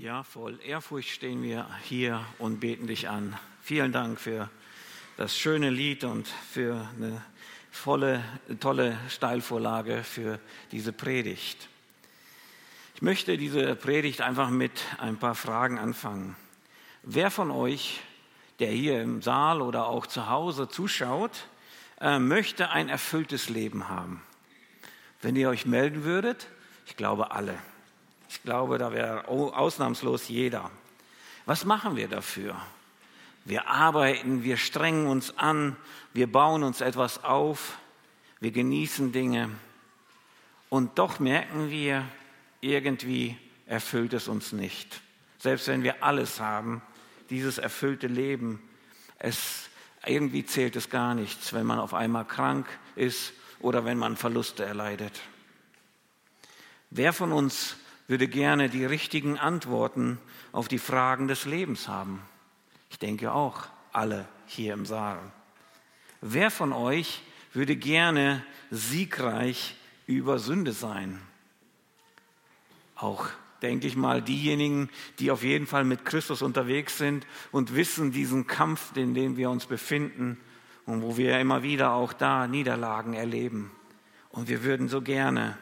[0.00, 3.36] Ja, voll Ehrfurcht stehen wir hier und beten dich an.
[3.62, 4.48] Vielen Dank für
[5.16, 7.20] das schöne Lied und für eine
[7.72, 8.22] volle,
[8.60, 10.38] tolle Steilvorlage für
[10.70, 11.68] diese Predigt.
[12.94, 16.36] Ich möchte diese Predigt einfach mit ein paar Fragen anfangen.
[17.02, 17.98] Wer von euch,
[18.60, 21.48] der hier im Saal oder auch zu Hause zuschaut,
[22.00, 24.22] äh, möchte ein erfülltes Leben haben?
[25.22, 26.46] Wenn ihr euch melden würdet,
[26.86, 27.58] ich glaube alle.
[28.28, 30.70] Ich glaube, da wäre ausnahmslos jeder.
[31.46, 32.56] Was machen wir dafür?
[33.44, 35.76] Wir arbeiten, wir strengen uns an,
[36.12, 37.78] wir bauen uns etwas auf,
[38.40, 39.50] wir genießen Dinge
[40.68, 42.04] und doch merken wir,
[42.60, 45.00] irgendwie erfüllt es uns nicht.
[45.38, 46.82] Selbst wenn wir alles haben,
[47.30, 48.60] dieses erfüllte Leben,
[49.18, 49.68] es,
[50.04, 52.66] irgendwie zählt es gar nichts, wenn man auf einmal krank
[52.96, 55.20] ist oder wenn man Verluste erleidet.
[56.90, 57.76] Wer von uns
[58.08, 60.18] würde gerne die richtigen Antworten
[60.50, 62.22] auf die Fragen des Lebens haben.
[62.90, 65.20] Ich denke auch alle hier im Saal.
[66.20, 71.20] Wer von euch würde gerne siegreich über Sünde sein?
[72.96, 73.28] Auch
[73.62, 78.46] denke ich mal diejenigen, die auf jeden Fall mit Christus unterwegs sind und wissen diesen
[78.46, 80.38] Kampf, in dem wir uns befinden
[80.86, 83.70] und wo wir immer wieder auch da Niederlagen erleben.
[84.30, 85.58] Und wir würden so gerne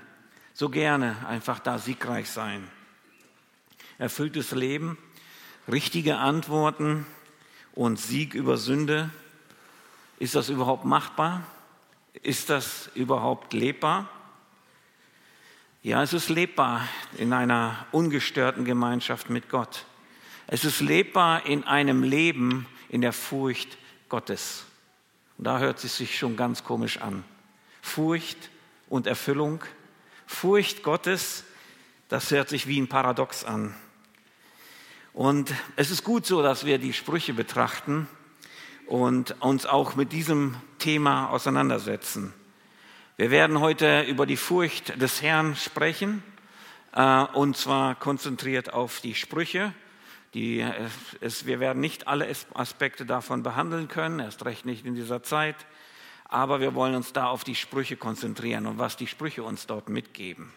[0.57, 2.67] so gerne einfach da siegreich sein.
[3.99, 4.97] Erfülltes Leben,
[5.71, 7.05] richtige Antworten
[7.75, 9.11] und Sieg über Sünde.
[10.19, 11.43] Ist das überhaupt machbar?
[12.23, 14.09] Ist das überhaupt lebbar?
[15.83, 19.85] Ja, es ist lebbar in einer ungestörten Gemeinschaft mit Gott.
[20.47, 23.77] Es ist lebbar in einem Leben in der Furcht
[24.09, 24.65] Gottes.
[25.37, 27.25] Und da hört es sich schon ganz komisch an.
[27.83, 28.49] Furcht
[28.89, 29.63] und Erfüllung
[30.27, 31.45] Furcht Gottes,
[32.09, 33.75] das hört sich wie ein Paradox an.
[35.13, 38.09] Und es ist gut so, dass wir die Sprüche betrachten
[38.87, 42.35] und uns auch mit diesem Thema auseinandersetzen.
[43.17, 46.23] Wir werden heute über die Furcht des Herrn sprechen,
[46.93, 49.73] äh, und zwar konzentriert auf die Sprüche.
[50.35, 50.61] Die,
[51.21, 55.57] es, wir werden nicht alle Aspekte davon behandeln können, erst recht nicht in dieser Zeit
[56.29, 59.89] aber wir wollen uns da auf die Sprüche konzentrieren und was die Sprüche uns dort
[59.89, 60.53] mitgeben.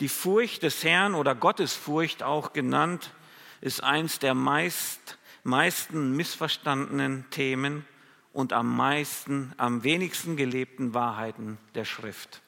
[0.00, 3.12] Die Furcht des Herrn oder Gottesfurcht auch genannt,
[3.60, 7.84] ist eins der meist, meisten missverstandenen Themen
[8.32, 12.40] und am meisten, am wenigsten gelebten Wahrheiten der Schrift.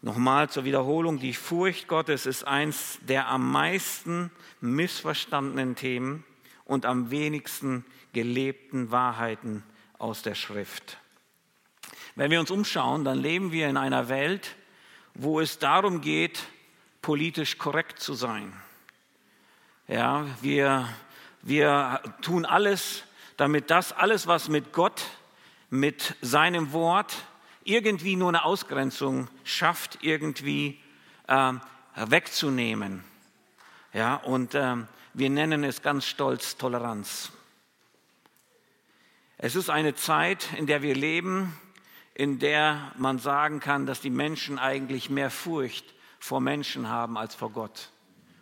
[0.00, 4.30] Nochmal zur Wiederholung, die Furcht Gottes ist eins der am meisten
[4.60, 6.24] missverstandenen Themen
[6.64, 9.62] und am wenigsten gelebten Wahrheiten
[10.02, 10.98] aus der Schrift.
[12.16, 14.56] Wenn wir uns umschauen, dann leben wir in einer Welt,
[15.14, 16.42] wo es darum geht,
[17.00, 18.52] politisch korrekt zu sein.
[19.86, 20.88] Ja, wir,
[21.42, 23.04] wir tun alles,
[23.36, 25.02] damit das alles, was mit Gott,
[25.70, 27.14] mit seinem Wort
[27.64, 30.80] irgendwie nur eine Ausgrenzung schafft, irgendwie
[31.28, 31.52] äh,
[31.94, 33.04] wegzunehmen.
[33.92, 34.76] Ja, und äh,
[35.14, 37.32] wir nennen es ganz stolz Toleranz.
[39.44, 41.58] Es ist eine Zeit, in der wir leben,
[42.14, 45.84] in der man sagen kann, dass die Menschen eigentlich mehr Furcht
[46.20, 47.90] vor Menschen haben als vor Gott.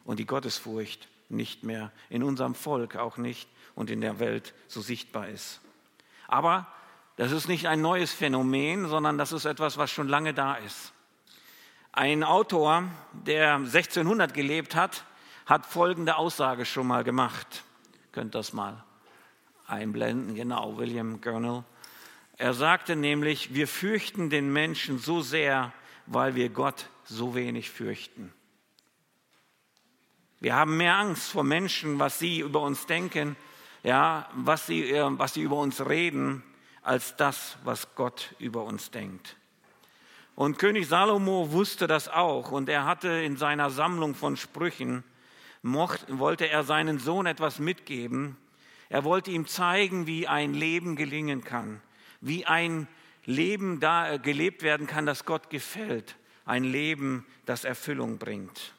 [0.05, 4.83] Und die Gottesfurcht nicht mehr in unserem Volk auch nicht und in der Welt so
[4.83, 5.63] sichtbar ist.
[6.29, 6.67] Aber
[7.17, 10.93] das ist nicht ein neues Phänomen, sondern das ist etwas, was schon lange da ist.
[11.93, 12.85] Ein Autor,
[13.15, 15.07] der 1600 gelebt hat,
[15.47, 17.65] hat folgende Aussage schon mal gemacht.
[18.13, 18.85] Könnt das mal
[19.71, 21.65] einblenden, genau, William Gurnall.
[22.37, 25.73] Er sagte nämlich, wir fürchten den Menschen so sehr,
[26.07, 28.33] weil wir Gott so wenig fürchten.
[30.41, 33.37] Wir haben mehr Angst vor Menschen, was sie über uns denken,
[33.83, 36.43] ja, was sie, äh, was sie über uns reden,
[36.83, 39.37] als das, was Gott über uns denkt.
[40.35, 45.05] Und König Salomo wusste das auch und er hatte in seiner Sammlung von Sprüchen,
[45.61, 48.39] mocht, wollte er seinen Sohn etwas mitgeben,
[48.91, 51.81] er wollte ihm zeigen, wie ein Leben gelingen kann,
[52.21, 52.89] wie ein
[53.25, 58.75] Leben da äh, gelebt werden kann, das Gott gefällt, ein Leben, das Erfüllung bringt.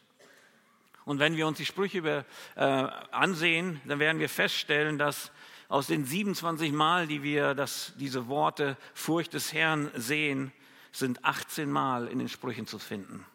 [1.05, 2.25] Und wenn wir uns die Sprüche
[2.55, 5.31] äh, ansehen, dann werden wir feststellen, dass
[5.69, 10.51] aus den 27 Mal, die wir das, diese Worte Furcht des Herrn sehen,
[10.91, 13.25] sind 18 Mal in den Sprüchen zu finden.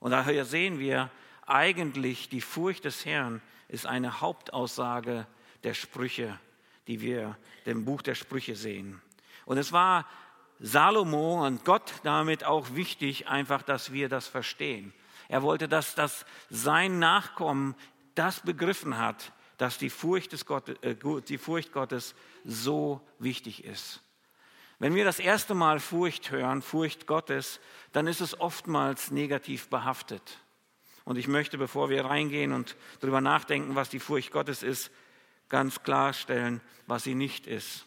[0.00, 1.12] Und daher sehen wir
[1.46, 5.28] eigentlich, die Furcht des Herrn ist eine Hauptaussage
[5.64, 6.38] der Sprüche,
[6.86, 9.00] die wir im Buch der Sprüche sehen.
[9.44, 10.06] Und es war
[10.60, 14.92] Salomo und Gott damit auch wichtig, einfach, dass wir das verstehen.
[15.28, 17.74] Er wollte, dass, dass sein Nachkommen
[18.14, 20.96] das begriffen hat, dass die Furcht, des Gott, äh,
[21.28, 22.14] die Furcht Gottes
[22.44, 24.02] so wichtig ist.
[24.78, 27.60] Wenn wir das erste Mal Furcht hören, Furcht Gottes,
[27.92, 30.40] dann ist es oftmals negativ behaftet.
[31.04, 34.90] Und ich möchte, bevor wir reingehen und darüber nachdenken, was die Furcht Gottes ist,
[35.52, 37.84] ganz klarstellen, was sie nicht ist.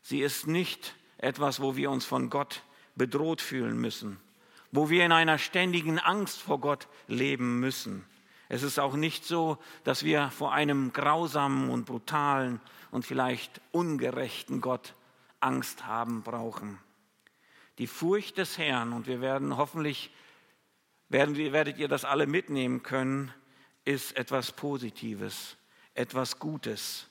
[0.00, 2.62] Sie ist nicht etwas, wo wir uns von Gott
[2.96, 4.18] bedroht fühlen müssen,
[4.72, 8.06] wo wir in einer ständigen Angst vor Gott leben müssen.
[8.48, 12.60] Es ist auch nicht so, dass wir vor einem grausamen und brutalen
[12.90, 14.94] und vielleicht ungerechten Gott
[15.38, 16.78] Angst haben brauchen.
[17.76, 20.10] Die Furcht des Herrn, und wir werden hoffentlich,
[21.10, 23.32] werden, werdet ihr das alle mitnehmen können,
[23.84, 25.56] ist etwas Positives,
[26.00, 27.06] etwas Gutes.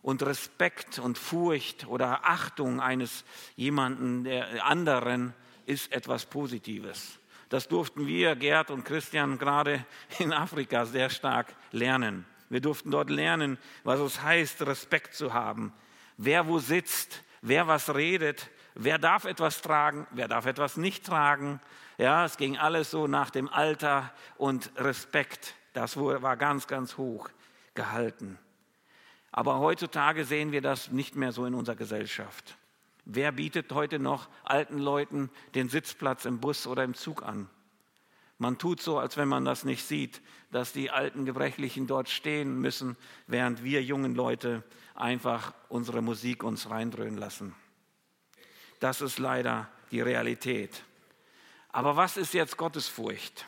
[0.00, 3.24] Und Respekt und Furcht oder Achtung eines
[3.54, 5.32] jemanden, der anderen,
[5.66, 7.20] ist etwas Positives.
[7.50, 9.84] Das durften wir, Gerd und Christian, gerade
[10.18, 12.26] in Afrika sehr stark lernen.
[12.48, 15.72] Wir durften dort lernen, was es heißt, Respekt zu haben.
[16.16, 21.60] Wer wo sitzt, wer was redet, wer darf etwas tragen, wer darf etwas nicht tragen.
[21.96, 25.54] Ja, es ging alles so nach dem Alter und Respekt.
[25.74, 27.30] Das war ganz, ganz hoch
[27.74, 28.38] gehalten.
[29.30, 32.56] Aber heutzutage sehen wir das nicht mehr so in unserer Gesellschaft.
[33.04, 37.48] Wer bietet heute noch alten Leuten den Sitzplatz im Bus oder im Zug an?
[38.38, 40.20] Man tut so, als wenn man das nicht sieht,
[40.50, 42.96] dass die alten Gebrechlichen dort stehen müssen,
[43.26, 44.62] während wir jungen Leute
[44.94, 47.54] einfach unsere Musik uns reindröhnen lassen.
[48.80, 50.82] Das ist leider die Realität.
[51.68, 53.46] Aber was ist jetzt Gottesfurcht?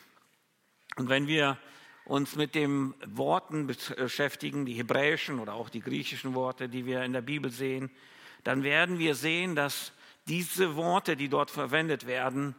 [0.97, 1.59] Und wenn wir
[2.05, 7.13] uns mit den Worten beschäftigen, die hebräischen oder auch die griechischen Worte, die wir in
[7.13, 7.91] der Bibel sehen,
[8.43, 9.93] dann werden wir sehen, dass
[10.27, 12.55] diese Worte, die dort verwendet werden,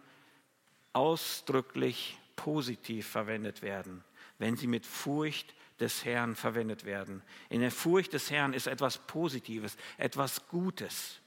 [0.93, 4.03] ausdrücklich positiv verwendet werden,
[4.39, 7.21] wenn sie mit Furcht des Herrn verwendet werden.
[7.49, 11.19] In der Furcht des Herrn ist etwas Positives, etwas Gutes.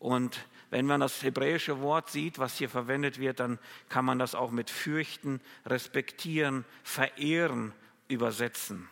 [0.00, 3.58] Und wenn man das hebräische Wort sieht, was hier verwendet wird, dann
[3.88, 7.72] kann man das auch mit fürchten, respektieren, verehren
[8.08, 8.88] übersetzen.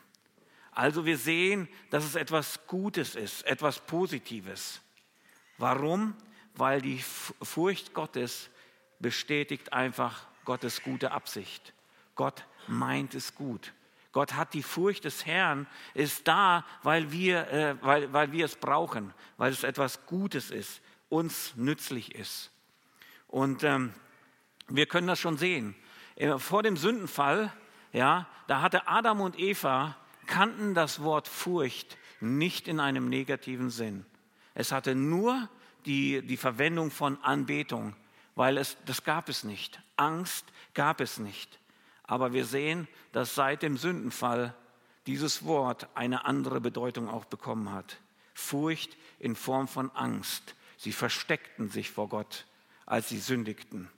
[0.70, 4.82] Also wir sehen, dass es etwas Gutes ist, etwas Positives.
[5.56, 6.14] Warum?
[6.55, 8.50] Weil die Furcht Gottes
[9.00, 11.72] bestätigt einfach Gottes gute Absicht.
[12.14, 13.72] Gott meint es gut.
[14.12, 18.56] Gott hat die Furcht des Herrn, ist da, weil wir, äh, weil, weil wir es
[18.56, 22.50] brauchen, weil es etwas Gutes ist, uns nützlich ist.
[23.26, 23.93] Und ähm,
[24.69, 25.75] wir können das schon sehen.
[26.16, 27.52] Äh, vor dem Sündenfall,
[27.93, 29.96] ja, da hatte Adam und Eva
[30.26, 34.05] kannten das Wort Furcht nicht in einem negativen Sinn.
[34.55, 35.49] Es hatte nur
[35.87, 37.94] die, die Verwendung von Anbetung,
[38.34, 39.81] weil es, das gab es nicht.
[39.96, 41.58] Angst gab es nicht.
[42.04, 44.54] Aber wir sehen, dass seit dem Sündenfall
[45.06, 47.99] dieses Wort eine andere Bedeutung auch bekommen hat.
[48.34, 50.54] Furcht in Form von Angst.
[50.78, 52.46] Sie versteckten sich vor Gott,
[52.86, 53.90] als sie sündigten.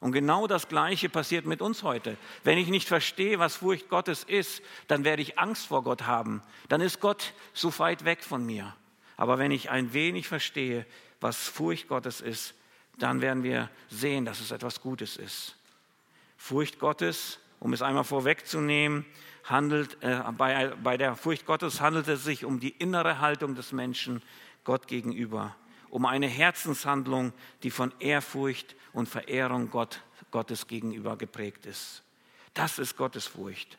[0.00, 2.18] Und genau das Gleiche passiert mit uns heute.
[2.42, 6.42] Wenn ich nicht verstehe, was Furcht Gottes ist, dann werde ich Angst vor Gott haben.
[6.68, 8.76] Dann ist Gott so weit weg von mir.
[9.16, 10.84] Aber wenn ich ein wenig verstehe,
[11.22, 12.52] was Furcht Gottes ist,
[12.98, 15.56] dann werden wir sehen, dass es etwas Gutes ist.
[16.36, 19.06] Furcht Gottes um es einmal vorwegzunehmen,
[19.44, 23.72] handelt, äh, bei, bei der Furcht Gottes handelt es sich um die innere Haltung des
[23.72, 24.22] Menschen
[24.64, 25.56] Gott gegenüber,
[25.94, 27.32] um eine Herzenshandlung,
[27.62, 30.00] die von Ehrfurcht und Verehrung Gott,
[30.32, 32.02] Gottes gegenüber geprägt ist.
[32.52, 33.78] Das ist Gottes Furcht.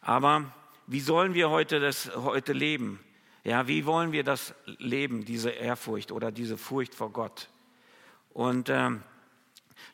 [0.00, 0.52] Aber
[0.86, 3.00] wie sollen wir heute das heute leben?
[3.42, 7.48] Ja, wie wollen wir das leben, diese Ehrfurcht oder diese Furcht vor Gott?
[8.32, 8.90] Und äh,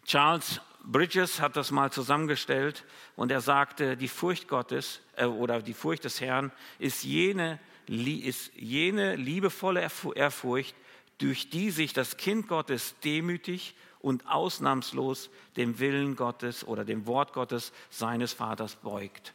[0.05, 2.85] Charles Bridges hat das mal zusammengestellt
[3.17, 8.53] und er sagte, die Furcht Gottes äh, oder die Furcht des Herrn ist jene, ist
[8.57, 10.75] jene liebevolle Ehrfurcht,
[11.19, 17.33] durch die sich das Kind Gottes demütig und ausnahmslos dem Willen Gottes oder dem Wort
[17.33, 19.35] Gottes seines Vaters beugt.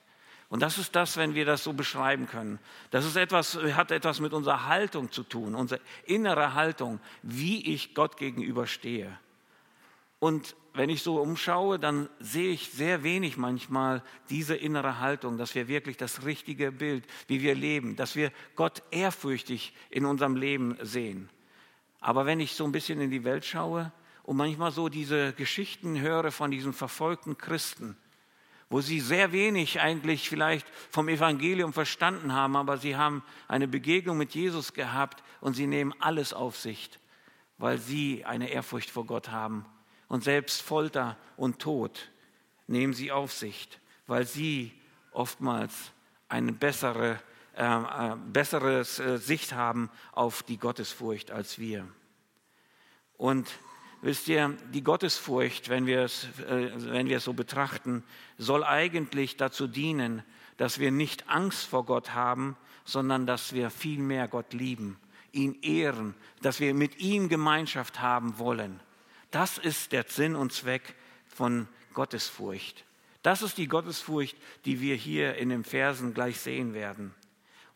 [0.50, 2.60] Und das ist das, wenn wir das so beschreiben können.
[2.90, 7.94] Das ist etwas, hat etwas mit unserer Haltung zu tun, unsere innere Haltung, wie ich
[7.94, 9.18] Gott gegenüber stehe.
[10.20, 15.56] Und wenn ich so umschaue, dann sehe ich sehr wenig manchmal diese innere Haltung, dass
[15.56, 20.78] wir wirklich das richtige Bild, wie wir leben, dass wir Gott ehrfürchtig in unserem Leben
[20.82, 21.30] sehen.
[22.00, 23.92] Aber wenn ich so ein bisschen in die Welt schaue
[24.24, 27.98] und manchmal so diese Geschichten höre von diesen verfolgten Christen,
[28.70, 34.18] wo sie sehr wenig eigentlich vielleicht vom Evangelium verstanden haben, aber sie haben eine Begegnung
[34.18, 36.90] mit Jesus gehabt und sie nehmen alles auf sich,
[37.58, 39.66] weil sie eine Ehrfurcht vor Gott haben.
[40.08, 42.10] Und selbst Folter und Tod
[42.68, 43.68] nehmen sie auf sich,
[44.06, 44.72] weil sie
[45.12, 45.92] oftmals
[46.30, 47.20] eine bessere,
[47.56, 51.88] äh, äh, bessere äh, Sicht haben auf die Gottesfurcht als wir.
[53.18, 53.50] Und
[54.02, 58.04] wisst ihr, die Gottesfurcht, wenn wir es, äh, wenn wir es so betrachten,
[58.38, 60.24] soll eigentlich dazu dienen,
[60.58, 65.00] dass wir nicht Angst vor Gott haben, sondern dass wir viel mehr Gott lieben,
[65.32, 68.80] ihn ehren, dass wir mit ihm Gemeinschaft haben wollen.
[69.32, 70.96] Das ist der Sinn und Zweck
[71.28, 72.86] von Gottesfurcht.
[73.22, 77.14] Das ist die Gottesfurcht, die wir hier in den Versen gleich sehen werden.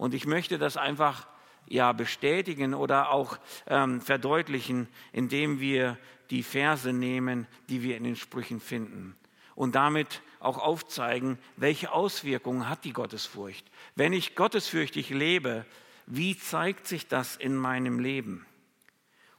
[0.04, 1.30] Und ich möchte das einfach
[1.66, 5.98] ja bestätigen oder auch ähm, verdeutlichen, indem wir
[6.30, 9.16] die Verse nehmen, die wir in den Sprüchen finden
[9.56, 13.66] und damit auch aufzeigen, welche Auswirkungen hat die Gottesfurcht.
[13.96, 15.66] Wenn ich gottesfürchtig lebe,
[16.06, 18.46] wie zeigt sich das in meinem Leben?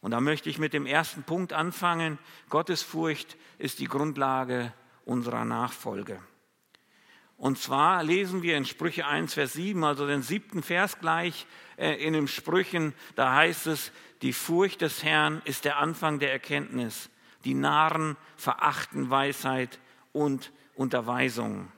[0.01, 2.19] Und da möchte ich mit dem ersten Punkt anfangen.
[2.49, 4.73] Gottesfurcht ist die Grundlage
[5.05, 6.23] unserer Nachfolge.
[7.37, 11.95] Und zwar lesen wir in Sprüche 1, Vers 7, also den siebten Vers gleich äh,
[11.95, 17.11] in den Sprüchen, da heißt es, die Furcht des Herrn ist der Anfang der Erkenntnis.
[17.45, 19.79] Die Narren verachten Weisheit
[20.13, 21.71] und Unterweisung.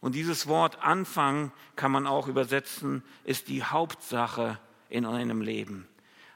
[0.00, 5.86] Und dieses Wort Anfang kann man auch übersetzen, ist die Hauptsache in einem Leben.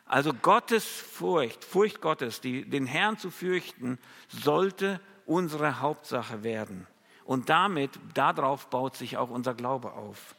[0.05, 3.99] Also Gottes Furcht, Furcht Gottes, die, den Herrn zu fürchten,
[4.29, 6.87] sollte unsere Hauptsache werden.
[7.25, 10.35] Und damit, darauf baut sich auch unser Glaube auf.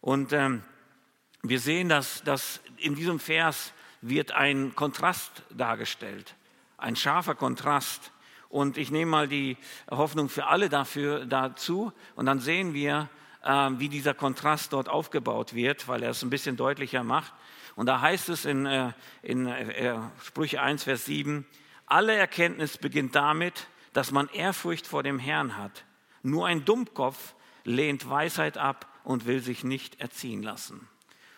[0.00, 0.62] Und ähm,
[1.42, 6.34] wir sehen, dass, dass in diesem Vers wird ein Kontrast dargestellt,
[6.76, 8.12] ein scharfer Kontrast.
[8.48, 9.56] Und ich nehme mal die
[9.90, 13.08] Hoffnung für alle dafür dazu und dann sehen wir,
[13.42, 17.32] äh, wie dieser Kontrast dort aufgebaut wird, weil er es ein bisschen deutlicher macht.
[17.74, 18.92] Und da heißt es in, äh,
[19.22, 21.46] in äh, Sprüche 1, Vers 7,
[21.86, 25.86] alle Erkenntnis beginnt damit, dass man Ehrfurcht vor dem Herrn hat.
[26.22, 27.34] Nur ein Dummkopf
[27.64, 30.86] lehnt Weisheit ab und will sich nicht erziehen lassen.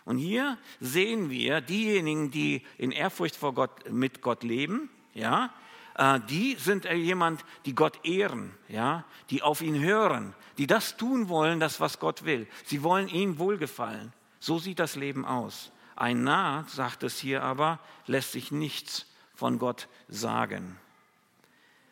[0.04, 5.54] Und hier sehen wir diejenigen, die in Ehrfurcht vor Gott, mit Gott leben, ja,
[5.94, 11.28] äh, die sind jemand, die Gott ehren, ja, die auf ihn hören, die das tun
[11.28, 12.48] wollen, das was Gott will.
[12.64, 14.12] Sie wollen ihm wohlgefallen.
[14.40, 15.70] So sieht das Leben aus.
[15.94, 20.76] Ein Narr, sagt es hier aber, lässt sich nichts von Gott sagen.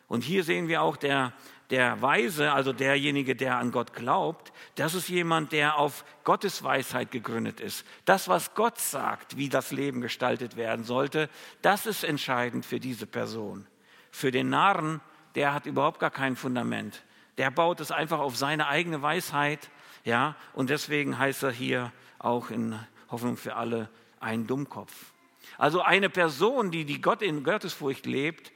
[0.07, 1.33] Und hier sehen wir auch der,
[1.69, 7.11] der Weise, also derjenige, der an Gott glaubt, das ist jemand, der auf Gottes Weisheit
[7.11, 7.85] gegründet ist.
[8.05, 11.29] Das, was Gott sagt, wie das Leben gestaltet werden sollte,
[11.61, 13.67] das ist entscheidend für diese Person.
[14.11, 15.01] Für den Narren,
[15.35, 17.03] der hat überhaupt gar kein Fundament.
[17.37, 19.69] Der baut es einfach auf seine eigene Weisheit,
[20.05, 23.89] ja, und deswegen heißt er hier auch in Hoffnung für alle
[24.21, 25.11] ein Dummkopf.
[25.57, 28.53] Also eine Person, die, die Gott in Gottesfurcht lebt,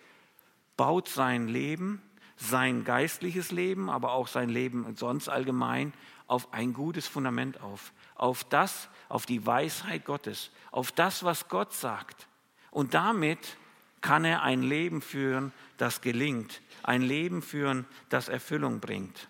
[0.82, 2.02] baut sein Leben,
[2.38, 5.94] sein geistliches Leben, aber auch sein Leben sonst allgemein
[6.26, 7.94] auf ein gutes Fundament auf.
[8.16, 12.28] Auf das, auf die Weisheit Gottes, auf das, was Gott sagt.
[12.72, 13.58] Und damit
[14.02, 19.30] kann er ein Leben führen, das gelingt, ein Leben führen, das Erfüllung bringt.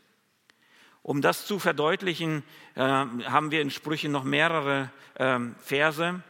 [1.04, 2.44] Um das zu verdeutlichen,
[2.76, 6.24] äh, haben wir in Sprüchen noch mehrere äh, Verse.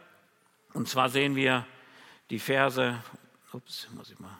[0.72, 1.64] Und zwar sehen wir
[2.28, 2.98] die Verse,
[3.52, 4.36] ups, muss ich mal.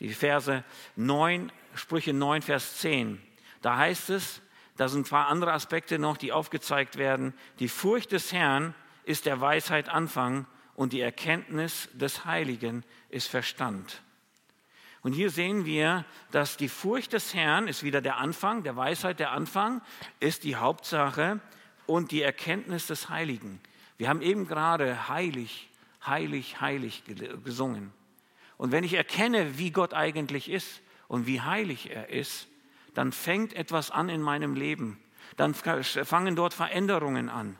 [0.00, 0.64] Die Verse
[0.96, 3.20] 9, Sprüche 9, Vers 10.
[3.62, 4.42] Da heißt es,
[4.76, 7.34] da sind ein paar andere Aspekte noch, die aufgezeigt werden.
[7.58, 8.74] Die Furcht des Herrn
[9.04, 14.02] ist der Weisheit Anfang und die Erkenntnis des Heiligen ist Verstand.
[15.02, 19.20] Und hier sehen wir, dass die Furcht des Herrn ist wieder der Anfang, der Weisheit
[19.20, 19.80] der Anfang,
[20.20, 21.40] ist die Hauptsache
[21.86, 23.60] und die Erkenntnis des Heiligen.
[23.98, 25.70] Wir haben eben gerade heilig,
[26.04, 27.04] heilig, heilig
[27.44, 27.92] gesungen.
[28.58, 32.48] Und wenn ich erkenne, wie Gott eigentlich ist und wie heilig er ist,
[32.94, 34.98] dann fängt etwas an in meinem Leben.
[35.36, 37.56] Dann fangen dort Veränderungen an.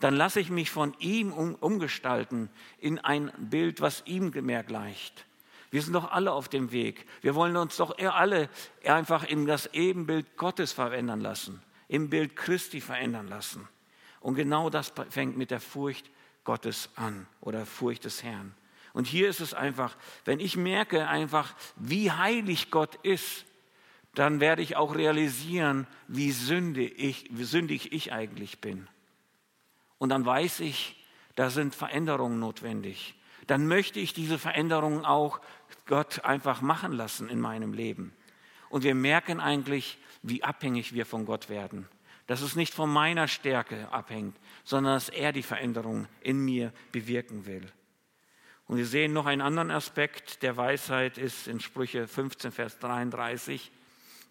[0.00, 5.24] Dann lasse ich mich von ihm um, umgestalten in ein Bild, was ihm mehr gleicht.
[5.70, 7.06] Wir sind doch alle auf dem Weg.
[7.22, 8.48] Wir wollen uns doch alle
[8.84, 13.66] einfach in das Ebenbild Gottes verändern lassen, im Bild Christi verändern lassen.
[14.20, 16.10] Und genau das fängt mit der Furcht
[16.44, 18.54] Gottes an oder Furcht des Herrn.
[18.94, 23.44] Und hier ist es einfach, wenn ich merke einfach, wie heilig Gott ist,
[24.14, 28.88] dann werde ich auch realisieren, wie sündig ich, wie sündig ich eigentlich bin.
[29.98, 33.16] Und dann weiß ich, da sind Veränderungen notwendig.
[33.48, 35.40] Dann möchte ich diese Veränderungen auch
[35.86, 38.14] Gott einfach machen lassen in meinem Leben.
[38.70, 41.88] Und wir merken eigentlich, wie abhängig wir von Gott werden.
[42.28, 47.44] Dass es nicht von meiner Stärke abhängt, sondern dass er die Veränderung in mir bewirken
[47.44, 47.66] will.
[48.66, 53.70] Und wir sehen noch einen anderen Aspekt der Weisheit ist in Sprüche 15, Vers 33.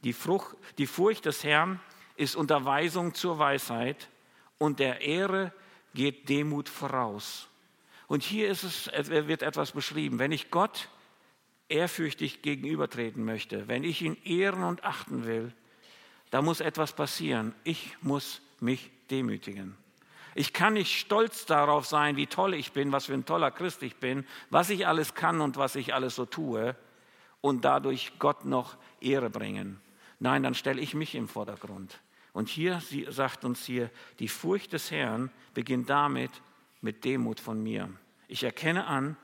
[0.03, 1.79] Die, Frucht, die Furcht des Herrn
[2.15, 4.09] ist Unterweisung zur Weisheit
[4.57, 5.53] und der Ehre
[5.93, 7.47] geht Demut voraus.
[8.07, 10.19] Und hier ist es, wird etwas beschrieben.
[10.19, 10.89] Wenn ich Gott
[11.69, 15.53] ehrfürchtig gegenübertreten möchte, wenn ich ihn ehren und achten will,
[16.29, 17.53] da muss etwas passieren.
[17.63, 19.77] Ich muss mich demütigen.
[20.35, 23.83] Ich kann nicht stolz darauf sein, wie toll ich bin, was für ein toller Christ
[23.83, 26.75] ich bin, was ich alles kann und was ich alles so tue
[27.41, 29.79] und dadurch Gott noch Ehre bringen.
[30.19, 31.99] Nein, dann stelle ich mich im Vordergrund.
[32.31, 36.31] Und hier sie sagt uns hier, die Furcht des Herrn beginnt damit
[36.81, 37.89] mit Demut von mir.
[38.27, 39.17] Ich erkenne an,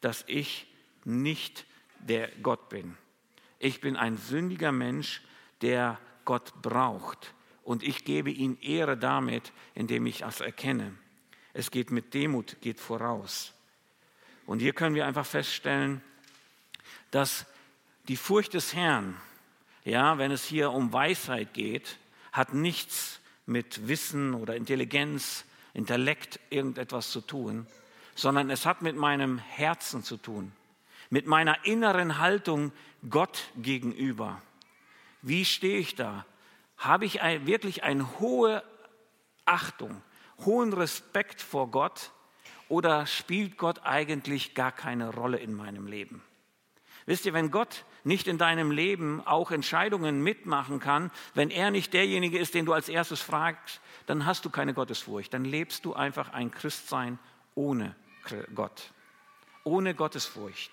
[0.00, 0.66] dass ich
[1.04, 1.64] nicht
[2.00, 2.96] der Gott bin.
[3.58, 5.22] Ich bin ein sündiger Mensch,
[5.62, 7.34] der Gott braucht.
[7.62, 10.94] Und ich gebe ihm Ehre damit, indem ich das erkenne.
[11.52, 13.52] Es geht mit Demut, geht voraus.
[14.46, 16.02] Und hier können wir einfach feststellen,
[17.10, 17.46] dass
[18.08, 19.16] die Furcht des Herrn,
[19.84, 21.98] ja, wenn es hier um Weisheit geht,
[22.32, 27.66] hat nichts mit Wissen oder Intelligenz, Intellekt irgendetwas zu tun,
[28.14, 30.52] sondern es hat mit meinem Herzen zu tun,
[31.10, 32.72] mit meiner inneren Haltung
[33.08, 34.42] Gott gegenüber.
[35.22, 36.24] Wie stehe ich da?
[36.80, 38.64] Habe ich ein, wirklich eine hohe
[39.44, 40.02] Achtung,
[40.44, 42.10] hohen Respekt vor Gott
[42.70, 46.22] oder spielt Gott eigentlich gar keine Rolle in meinem Leben?
[47.04, 51.92] Wisst ihr, wenn Gott nicht in deinem Leben auch Entscheidungen mitmachen kann, wenn er nicht
[51.92, 55.34] derjenige ist, den du als erstes fragst, dann hast du keine Gottesfurcht.
[55.34, 57.18] Dann lebst du einfach ein Christsein
[57.54, 57.94] ohne
[58.54, 58.92] Gott,
[59.64, 60.70] ohne Gottesfurcht.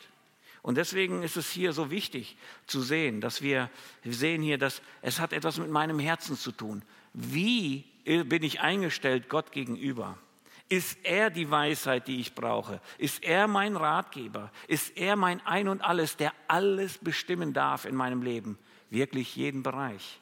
[0.67, 3.69] Und deswegen ist es hier so wichtig zu sehen, dass wir,
[4.03, 6.81] sehen hier, dass es hat etwas mit meinem Herzen zu tun.
[7.13, 10.17] Wie bin ich eingestellt Gott gegenüber?
[10.67, 12.81] Ist er die Weisheit, die ich brauche?
[12.97, 14.51] Ist er mein Ratgeber?
[14.67, 18.59] Ist er mein Ein und alles, der alles bestimmen darf in meinem Leben?
[18.89, 20.19] Wirklich jeden Bereich.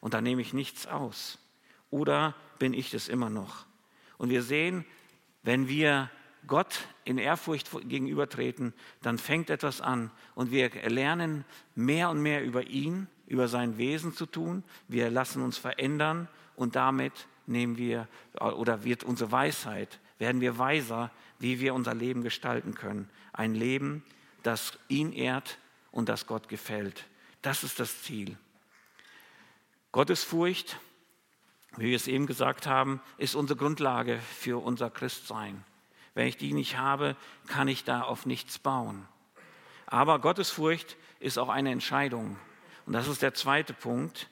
[0.00, 1.38] Und da nehme ich nichts aus.
[1.88, 3.64] Oder bin ich das immer noch?
[4.18, 4.84] Und wir sehen,
[5.44, 6.10] wenn wir
[6.48, 12.64] Gott in Ehrfurcht gegenübertreten, dann fängt etwas an und wir lernen mehr und mehr über
[12.66, 14.64] ihn, über sein Wesen zu tun.
[14.88, 18.08] Wir lassen uns verändern und damit nehmen wir
[18.40, 23.08] oder wird unsere Weisheit, werden wir weiser, wie wir unser Leben gestalten können.
[23.32, 24.02] Ein Leben,
[24.42, 25.58] das ihn ehrt
[25.92, 27.04] und das Gott gefällt.
[27.42, 28.36] Das ist das Ziel.
[29.92, 30.78] Gottesfurcht,
[31.76, 35.64] wie wir es eben gesagt haben, ist unsere Grundlage für unser Christsein.
[36.18, 37.14] Wenn ich die nicht habe,
[37.46, 39.06] kann ich da auf nichts bauen.
[39.86, 42.36] Aber Gottesfurcht ist auch eine Entscheidung.
[42.86, 44.28] Und das ist der zweite Punkt.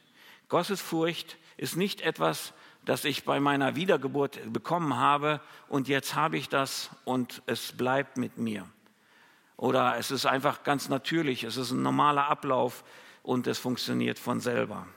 [0.48, 6.48] Gottesfurcht ist nicht etwas, das ich bei meiner Wiedergeburt bekommen habe und jetzt habe ich
[6.48, 8.68] das und es bleibt mit mir.
[9.56, 12.82] Oder es ist einfach ganz natürlich, es ist ein normaler Ablauf
[13.22, 14.88] und es funktioniert von selber.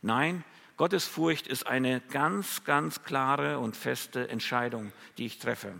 [0.00, 0.44] Nein,
[0.78, 5.74] Gottesfurcht ist eine ganz, ganz klare und feste Entscheidung, die ich treffe.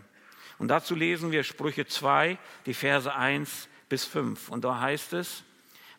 [0.63, 4.47] Und dazu lesen wir Sprüche 2, die Verse 1 bis 5.
[4.47, 5.43] Und da heißt es,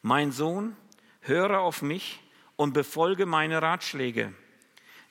[0.01, 0.75] mein Sohn,
[1.21, 2.23] höre auf mich
[2.57, 4.33] und befolge meine Ratschläge.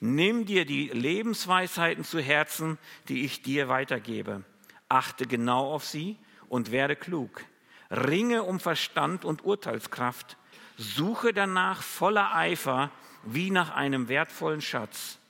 [0.00, 4.42] Nimm dir die Lebensweisheiten zu Herzen, die ich dir weitergebe.
[4.88, 7.44] Achte genau auf sie und werde klug.
[7.92, 10.36] Ringe um Verstand und Urteilskraft.
[10.76, 12.90] Suche danach voller Eifer
[13.22, 15.20] wie nach einem wertvollen Schatz.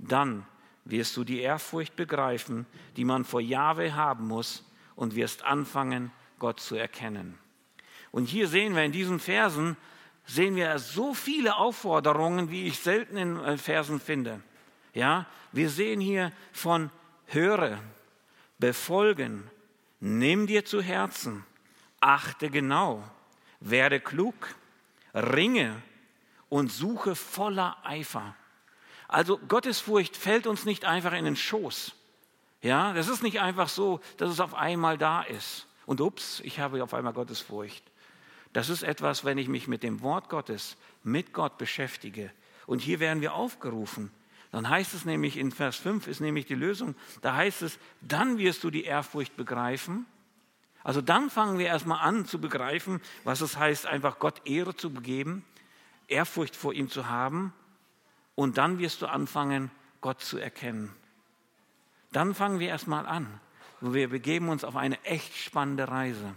[0.00, 0.48] Dann
[0.84, 2.66] wirst du die Ehrfurcht begreifen,
[2.96, 4.64] die man vor Jahwe haben muss
[4.96, 7.38] und wirst anfangen, Gott zu erkennen.
[8.10, 9.76] Und hier sehen wir in diesen Versen,
[10.26, 14.40] sehen wir so viele Aufforderungen, wie ich selten in äh, Versen finde.
[14.94, 16.90] Ja, wir sehen hier von
[17.26, 17.78] höre,
[18.58, 19.50] befolgen,
[20.00, 21.44] nimm dir zu Herzen,
[22.00, 23.02] achte genau,
[23.60, 24.34] werde klug,
[25.14, 25.80] ringe
[26.48, 28.34] und suche voller Eifer.
[29.12, 31.92] Also Gottesfurcht fällt uns nicht einfach in den Schoß.
[32.62, 35.66] Ja, das ist nicht einfach so, dass es auf einmal da ist.
[35.84, 37.84] Und ups, ich habe auf einmal Gottesfurcht.
[38.54, 42.30] Das ist etwas, wenn ich mich mit dem Wort Gottes, mit Gott beschäftige.
[42.66, 44.10] Und hier werden wir aufgerufen.
[44.50, 48.38] Dann heißt es nämlich, in Vers 5 ist nämlich die Lösung, da heißt es, dann
[48.38, 50.06] wirst du die Ehrfurcht begreifen.
[50.84, 54.90] Also dann fangen wir erstmal an zu begreifen, was es heißt, einfach Gott Ehre zu
[54.90, 55.44] begeben,
[56.08, 57.52] Ehrfurcht vor ihm zu haben
[58.34, 60.94] und dann wirst du anfangen, Gott zu erkennen.
[62.12, 63.40] Dann fangen wir erstmal an.
[63.80, 66.34] Wir begeben uns auf eine echt spannende Reise.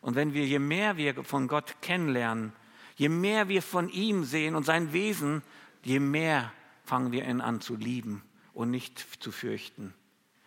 [0.00, 2.52] Und wenn wir, je mehr wir von Gott kennenlernen,
[2.96, 5.42] je mehr wir von ihm sehen und sein Wesen,
[5.82, 6.52] je mehr
[6.84, 9.94] fangen wir ihn an zu lieben und nicht zu fürchten.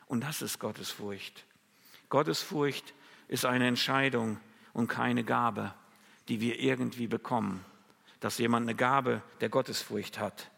[0.08, 1.46] Und das ist Gottes Furcht.
[2.10, 2.94] Gottesfurcht
[3.30, 4.38] ist eine Entscheidung
[4.74, 5.74] und keine Gabe,
[6.28, 7.64] die wir irgendwie bekommen.
[8.20, 10.52] Dass jemand eine Gabe der Gottesfurcht hat.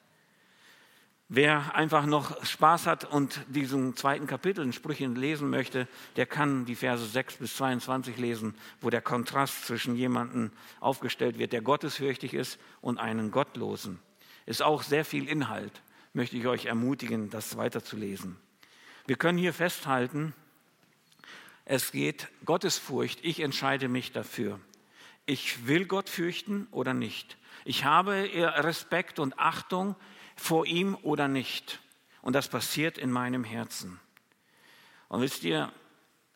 [1.36, 6.66] Wer einfach noch Spaß hat und diesen zweiten Kapitel in Sprüchen lesen möchte, der kann
[6.66, 12.36] die Verse 6 bis 22 lesen, wo der Kontrast zwischen jemandem aufgestellt wird, der gottesfürchtig
[12.36, 13.98] ist und einen Gottlosen.
[14.46, 15.82] Ist auch sehr viel Inhalt,
[16.14, 18.38] möchte ich euch ermutigen, das weiterzulesen.
[19.08, 20.36] Wir können hier festhalten,
[21.66, 24.60] es geht Gottesfurcht, ich entscheide mich dafür.
[25.26, 27.38] Ich will Gott fürchten oder nicht.
[27.66, 29.96] Ich habe Respekt und Achtung
[30.36, 31.80] vor ihm oder nicht.
[32.22, 34.00] Und das passiert in meinem Herzen.
[35.10, 35.72] Und wisst ihr,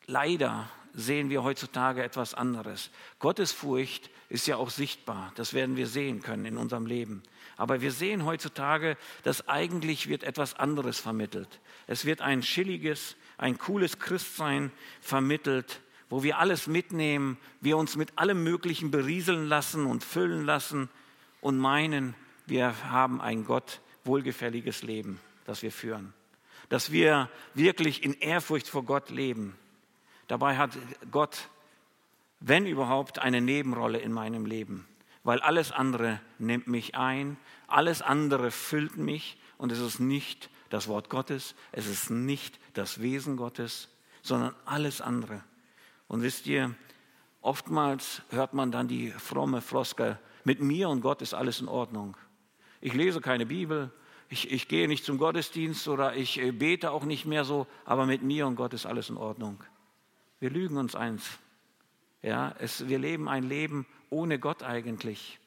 [0.06, 2.90] leider sehen wir heutzutage etwas anderes.
[3.18, 5.32] Gottesfurcht ist ja auch sichtbar.
[5.36, 7.22] Das werden wir sehen können in unserem Leben.
[7.56, 11.60] Aber wir sehen heutzutage, dass eigentlich wird etwas anderes vermittelt.
[11.86, 15.80] Es wird ein chilliges, ein cooles Christsein vermittelt,
[16.10, 20.88] wo wir alles mitnehmen, wir uns mit allem Möglichen berieseln lassen und füllen lassen
[21.40, 22.14] und meinen,
[22.46, 26.12] wir haben ein Gott wohlgefälliges Leben, das wir führen.
[26.68, 29.56] Dass wir wirklich in Ehrfurcht vor Gott leben.
[30.26, 30.76] Dabei hat
[31.12, 31.48] Gott,
[32.40, 34.88] wenn überhaupt, eine Nebenrolle in meinem Leben,
[35.22, 37.36] weil alles andere nimmt mich ein,
[37.68, 43.00] alles andere füllt mich und es ist nicht das Wort Gottes, es ist nicht das
[43.00, 43.88] Wesen Gottes,
[44.22, 45.42] sondern alles andere.
[46.08, 46.74] Und wisst ihr,
[47.40, 52.16] oftmals hört man dann die fromme Floskel, mit mir und Gott ist alles in Ordnung.
[52.80, 53.90] Ich lese keine Bibel,
[54.28, 58.06] ich, ich gehe nicht zum Gottesdienst oder ich äh, bete auch nicht mehr so, aber
[58.06, 59.62] mit mir und Gott ist alles in Ordnung.
[60.40, 61.38] Wir lügen uns eins.
[62.22, 65.38] Ja, es, wir leben ein Leben ohne Gott eigentlich.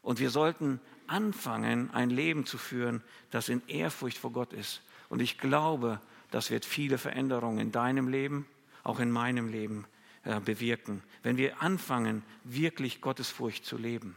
[0.00, 4.82] Und wir sollten anfangen, ein Leben zu führen, das in Ehrfurcht vor Gott ist.
[5.08, 8.46] Und ich glaube, das wird viele Veränderungen in deinem Leben,
[8.84, 9.86] auch in meinem Leben
[10.24, 14.16] äh, bewirken, wenn wir anfangen, wirklich Gottesfurcht zu leben.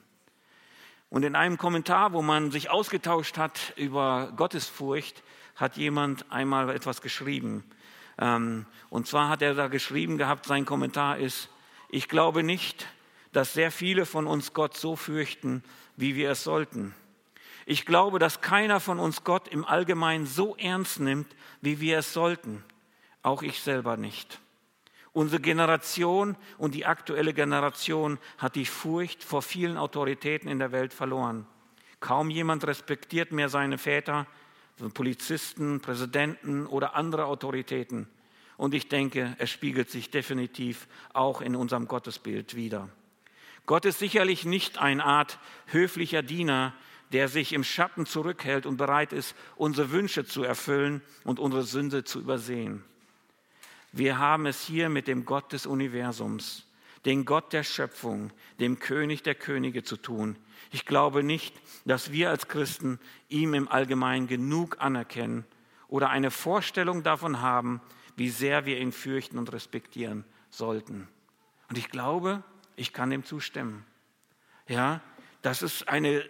[1.11, 5.21] Und in einem Kommentar, wo man sich ausgetauscht hat über Gottesfurcht,
[5.57, 7.65] hat jemand einmal etwas geschrieben.
[8.17, 11.49] Ähm, und zwar hat er da geschrieben gehabt, sein Kommentar ist,
[11.89, 12.87] ich glaube nicht,
[13.33, 15.65] dass sehr viele von uns Gott so fürchten,
[15.97, 16.95] wie wir es sollten.
[17.65, 21.27] Ich glaube, dass keiner von uns Gott im Allgemeinen so ernst nimmt,
[21.59, 22.63] wie wir es sollten.
[23.21, 24.39] Auch ich selber nicht.
[25.13, 30.93] Unsere Generation und die aktuelle Generation hat die Furcht vor vielen Autoritäten in der Welt
[30.93, 31.45] verloren.
[31.99, 34.25] Kaum jemand respektiert mehr seine Väter,
[34.93, 38.07] Polizisten, Präsidenten oder andere Autoritäten.
[38.57, 42.89] Und ich denke, es spiegelt sich definitiv auch in unserem Gottesbild wider.
[43.65, 46.73] Gott ist sicherlich nicht eine Art höflicher Diener,
[47.11, 52.03] der sich im Schatten zurückhält und bereit ist, unsere Wünsche zu erfüllen und unsere Sünde
[52.03, 52.83] zu übersehen.
[53.91, 56.65] Wir haben es hier mit dem Gott des Universums,
[57.05, 60.37] dem Gott der Schöpfung, dem König der Könige zu tun.
[60.71, 61.53] Ich glaube nicht,
[61.85, 65.45] dass wir als Christen ihm im Allgemeinen genug anerkennen
[65.87, 67.81] oder eine Vorstellung davon haben,
[68.15, 71.07] wie sehr wir ihn fürchten und respektieren sollten.
[71.69, 72.43] Und ich glaube,
[72.75, 73.85] ich kann dem zustimmen.
[74.67, 75.01] Ja,
[75.41, 76.23] das ist eine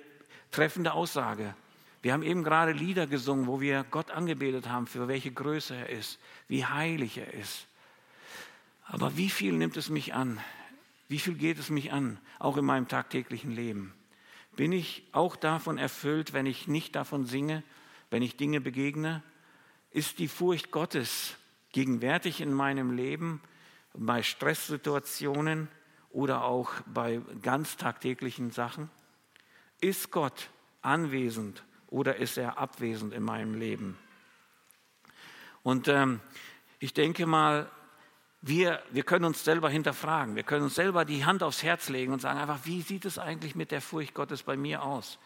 [0.50, 1.54] treffende Aussage.
[2.02, 5.90] Wir haben eben gerade Lieder gesungen, wo wir Gott angebetet haben, für welche Größe er
[5.90, 7.68] ist, wie heilig er ist.
[8.86, 10.40] Aber wie viel nimmt es mich an?
[11.08, 13.94] Wie viel geht es mich an, auch in meinem tagtäglichen Leben?
[14.56, 17.64] Bin ich auch davon erfüllt, wenn ich nicht davon singe,
[18.10, 19.22] wenn ich Dinge begegne?
[19.92, 21.36] Ist die Furcht Gottes
[21.72, 23.42] gegenwärtig in meinem Leben,
[23.94, 25.68] bei Stresssituationen
[26.10, 28.90] oder auch bei ganz tagtäglichen Sachen?
[29.80, 30.50] Ist Gott
[30.82, 33.98] anwesend oder ist er abwesend in meinem Leben?
[35.62, 36.20] Und ähm,
[36.80, 37.70] ich denke mal,
[38.42, 42.12] wir, wir können uns selber hinterfragen, wir können uns selber die Hand aufs Herz legen
[42.12, 45.20] und sagen einfach, wie sieht es eigentlich mit der Furcht Gottes bei mir aus?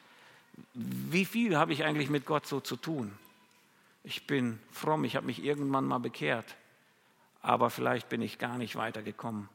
[0.73, 3.13] Wie viel habe ich eigentlich mit Gott so zu tun?
[4.03, 6.55] Ich bin fromm, ich habe mich irgendwann mal bekehrt,
[7.41, 9.47] aber vielleicht bin ich gar nicht weitergekommen.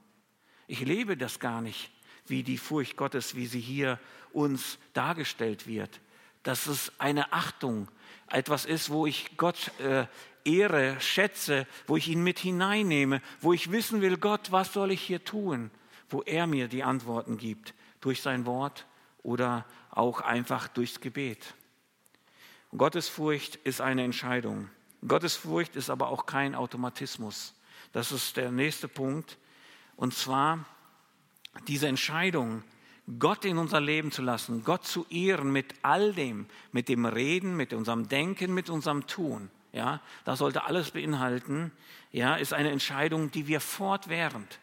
[0.67, 1.91] Ich lebe das gar nicht,
[2.27, 3.99] wie die Furcht Gottes, wie sie hier
[4.33, 6.01] uns dargestellt wird
[6.43, 7.89] dass es eine Achtung,
[8.29, 10.07] etwas ist, wo ich Gott äh,
[10.45, 15.03] ehre, schätze, wo ich ihn mit hineinnehme, wo ich wissen will, Gott, was soll ich
[15.03, 15.71] hier tun,
[16.09, 18.87] wo er mir die Antworten gibt, durch sein Wort
[19.23, 21.55] oder auch einfach durchs Gebet.
[22.77, 24.71] Gottesfurcht ist eine Entscheidung.
[25.07, 27.55] Gottesfurcht ist aber auch kein Automatismus.
[27.93, 29.39] Das ist der nächste Punkt.
[29.97, 30.65] Und zwar
[31.67, 32.63] diese Entscheidung,
[33.19, 37.57] Gott in unser Leben zu lassen, Gott zu ehren mit all dem, mit dem Reden,
[37.57, 39.51] mit unserem Denken, mit unserem Tun.
[39.73, 41.73] ja, das sollte alles beinhalten,
[42.13, 44.59] ja, ist eine Entscheidung, die wir fortwährend,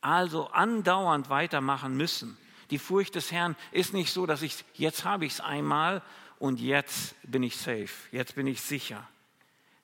[0.00, 2.36] also andauernd weitermachen müssen.
[2.70, 6.02] Die Furcht des Herrn ist nicht so, dass ich, jetzt habe ich es einmal
[6.38, 9.06] und jetzt bin ich safe, jetzt bin ich sicher.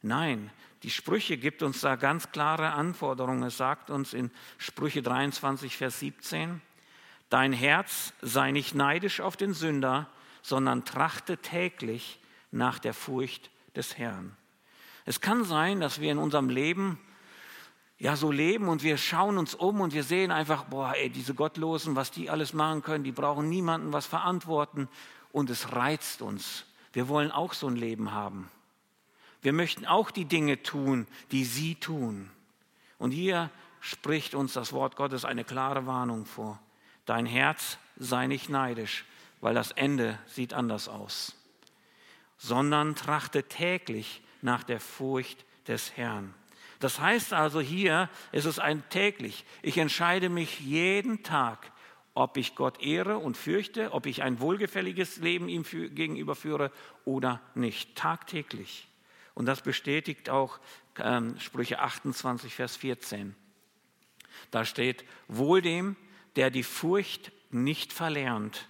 [0.03, 0.51] Nein,
[0.83, 3.45] die Sprüche gibt uns da ganz klare Anforderungen.
[3.45, 6.61] Es sagt uns in Sprüche 23, Vers 17,
[7.33, 10.07] Dein Herz sei nicht neidisch auf den Sünder,
[10.43, 14.37] sondern trachte täglich nach der Furcht des Herrn.
[15.07, 17.01] Es kann sein, dass wir in unserem Leben
[17.99, 21.33] ja so leben und wir schauen uns um und wir sehen einfach, boah, ey, diese
[21.33, 24.87] Gottlosen, was die alles machen können, die brauchen niemanden was verantworten
[25.33, 26.67] und es reizt uns.
[26.93, 28.51] Wir wollen auch so ein Leben haben.
[29.41, 32.31] Wir möchten auch die Dinge tun, die sie tun.
[32.99, 33.49] Und hier
[33.81, 36.61] spricht uns das Wort Gottes eine klare Warnung vor.
[37.07, 39.05] Dein Herz sei nicht neidisch,
[39.41, 41.35] weil das Ende sieht anders aus,
[42.39, 46.35] sondern trachte täglich nach der Furcht des Herrn.
[46.81, 49.45] Das heißt also hier, es ist ein täglich.
[49.63, 51.71] Ich entscheide mich jeden Tag,
[52.15, 56.73] ob ich Gott ehre und fürchte, ob ich ein wohlgefälliges Leben ihm gegenüber führe
[57.05, 57.97] oder nicht.
[57.97, 58.89] Tagtäglich.
[59.35, 60.59] Und das bestätigt auch
[60.99, 63.35] ähm, Sprüche 28, Vers 14.
[64.51, 65.97] Da steht, wohl dem,
[66.37, 68.69] der die Furcht nicht verlernt,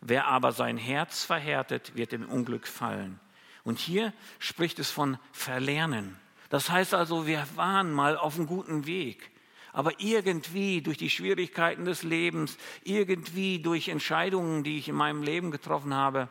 [0.00, 3.20] wer aber sein Herz verhärtet, wird im Unglück fallen.
[3.62, 6.16] Und hier spricht es von Verlernen.
[6.50, 9.30] Das heißt also, wir waren mal auf einem guten Weg.
[9.72, 15.50] Aber irgendwie durch die Schwierigkeiten des Lebens, irgendwie durch Entscheidungen, die ich in meinem Leben
[15.50, 16.28] getroffen habe,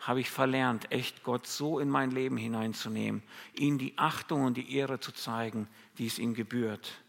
[0.00, 3.22] habe ich verlernt, echt Gott so in mein Leben hineinzunehmen,
[3.54, 7.02] ihm die Achtung und die Ehre zu zeigen, die es ihm gebührt.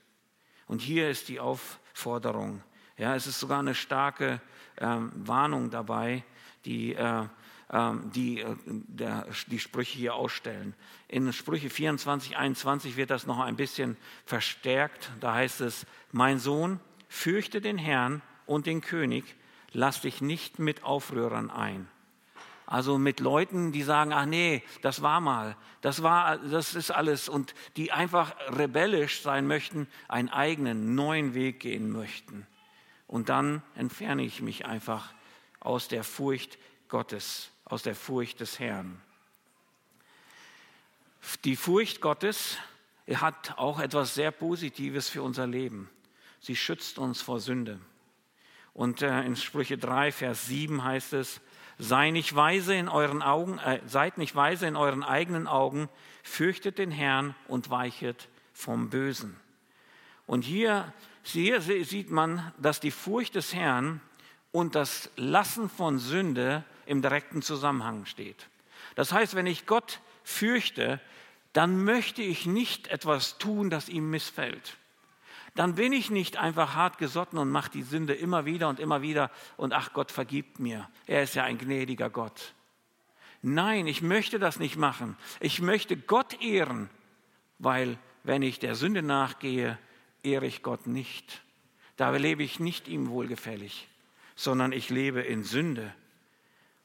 [0.67, 2.61] Und hier ist die Aufforderung.
[2.97, 4.39] Ja, es ist sogar eine starke
[4.77, 6.23] ähm, Warnung dabei,
[6.65, 7.25] die, äh,
[7.71, 10.75] ähm, die, äh, der, die Sprüche hier ausstellen.
[11.07, 15.11] In Sprüche 24, 21 wird das noch ein bisschen verstärkt.
[15.19, 16.79] Da heißt es, mein Sohn,
[17.09, 19.35] fürchte den Herrn und den König,
[19.71, 21.87] lass dich nicht mit Aufrührern ein.
[22.65, 27.27] Also mit Leuten, die sagen, ach nee, das war mal, das war, das ist alles
[27.27, 32.47] und die einfach rebellisch sein möchten, einen eigenen neuen Weg gehen möchten.
[33.13, 35.13] Und dann entferne ich mich einfach
[35.59, 36.57] aus der Furcht
[36.89, 38.99] Gottes, aus der Furcht des Herrn.
[41.43, 42.57] Die Furcht Gottes
[43.13, 45.91] hat auch etwas sehr Positives für unser Leben.
[46.39, 47.79] Sie schützt uns vor Sünde.
[48.73, 51.39] Und äh, in Sprüche 3, Vers 7 heißt es,
[51.77, 55.87] Sei nicht weise in euren Augen, äh, seid nicht weise in euren eigenen Augen,
[56.23, 59.35] fürchtet den Herrn und weichet vom Bösen.
[60.25, 60.91] Und hier,
[61.23, 64.01] hier sieht man, dass die Furcht des Herrn
[64.51, 68.49] und das Lassen von Sünde im direkten Zusammenhang steht.
[68.95, 70.99] Das heißt, wenn ich Gott fürchte,
[71.53, 74.77] dann möchte ich nicht etwas tun, das ihm missfällt
[75.55, 79.01] dann bin ich nicht einfach hart gesotten und mache die Sünde immer wieder und immer
[79.01, 80.89] wieder und ach Gott vergibt mir.
[81.05, 82.53] Er ist ja ein gnädiger Gott.
[83.41, 85.17] Nein, ich möchte das nicht machen.
[85.39, 86.89] Ich möchte Gott ehren,
[87.59, 89.77] weil wenn ich der Sünde nachgehe,
[90.23, 91.41] ehre ich Gott nicht.
[91.95, 93.87] Da lebe ich nicht ihm wohlgefällig,
[94.35, 95.93] sondern ich lebe in Sünde.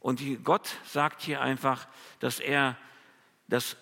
[0.00, 1.88] Und Gott sagt hier einfach,
[2.20, 2.76] dass er
[3.48, 3.76] das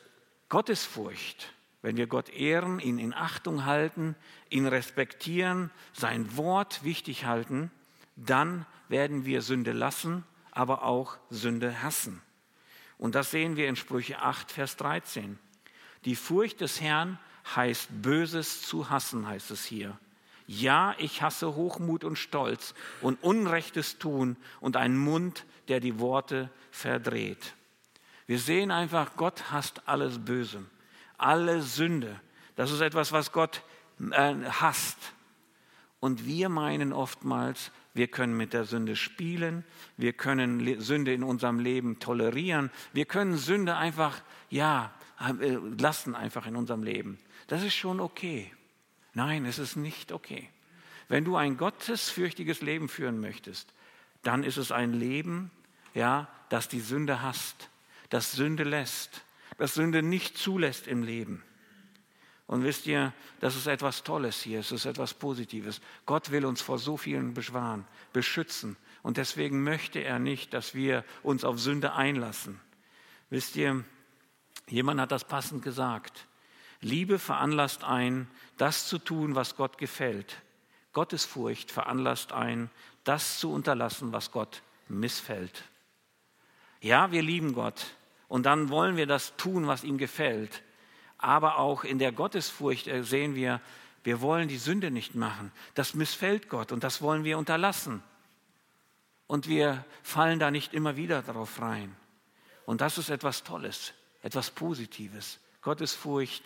[0.48, 1.52] Gottesfurcht
[1.86, 4.16] wenn wir Gott ehren, ihn in Achtung halten,
[4.50, 7.70] ihn respektieren, sein Wort wichtig halten,
[8.16, 12.20] dann werden wir Sünde lassen, aber auch Sünde hassen.
[12.98, 15.38] Und das sehen wir in Sprüche 8, Vers 13.
[16.04, 17.20] Die Furcht des Herrn
[17.54, 19.98] heißt Böses zu hassen, heißt es hier.
[20.46, 26.50] Ja, ich hasse Hochmut und Stolz und Unrechtes tun und einen Mund, der die Worte
[26.70, 27.54] verdreht.
[28.26, 30.64] Wir sehen einfach, Gott hasst alles Böse
[31.18, 32.20] alle Sünde.
[32.56, 33.62] Das ist etwas, was Gott
[34.10, 34.98] äh, hasst.
[36.00, 39.64] Und wir meinen oftmals, wir können mit der Sünde spielen,
[39.96, 46.46] wir können Sünde in unserem Leben tolerieren, wir können Sünde einfach, ja, äh, lassen einfach
[46.46, 47.18] in unserem Leben.
[47.46, 48.52] Das ist schon okay.
[49.14, 50.48] Nein, es ist nicht okay.
[51.08, 53.72] Wenn du ein gottesfürchtiges Leben führen möchtest,
[54.22, 55.50] dann ist es ein Leben,
[55.94, 57.70] ja, das die Sünde hasst,
[58.10, 59.22] das Sünde lässt,
[59.58, 61.42] das Sünde nicht zulässt im Leben.
[62.46, 65.80] Und wisst ihr, das ist etwas Tolles hier, es ist etwas Positives.
[66.04, 68.76] Gott will uns vor so vielen beschwaren, beschützen.
[69.02, 72.60] Und deswegen möchte er nicht, dass wir uns auf Sünde einlassen.
[73.30, 73.84] Wisst ihr,
[74.68, 76.26] jemand hat das passend gesagt.
[76.86, 80.40] Liebe veranlasst ein, das zu tun, was Gott gefällt.
[80.92, 82.70] Gottesfurcht veranlasst ein,
[83.02, 85.64] das zu unterlassen, was Gott missfällt.
[86.80, 87.86] Ja, wir lieben Gott,
[88.28, 90.62] Und dann wollen wir das tun, was ihm gefällt.
[91.18, 93.60] Aber auch in der Gottesfurcht äh, sehen wir,
[94.04, 95.52] wir wollen die Sünde nicht machen.
[95.74, 98.02] Das missfällt Gott und das wollen wir unterlassen.
[99.26, 101.96] Und wir fallen da nicht immer wieder darauf rein.
[102.64, 105.40] Und das ist etwas Tolles, etwas Positives.
[105.62, 106.44] Gottesfurcht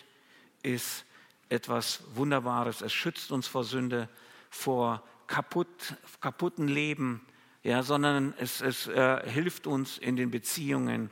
[0.63, 1.05] ist
[1.49, 2.81] etwas Wunderbares.
[2.81, 4.09] Es schützt uns vor Sünde,
[4.51, 7.25] vor kaputt, kaputten Leben,
[7.63, 11.11] ja, sondern es, es äh, hilft uns in den Beziehungen,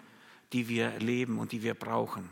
[0.53, 2.31] die wir leben und die wir brauchen.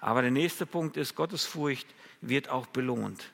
[0.00, 1.86] Aber der nächste Punkt ist, Gottesfurcht
[2.20, 3.32] wird auch belohnt.